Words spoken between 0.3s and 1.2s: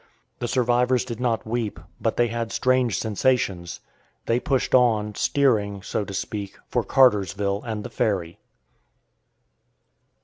The survivors did